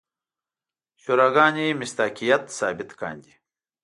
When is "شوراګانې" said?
1.01-1.67